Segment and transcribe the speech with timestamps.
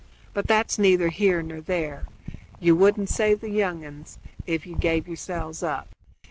[0.33, 2.07] But that's neither here nor there.
[2.59, 5.89] You wouldn't save the young ones if you gave yourselves up.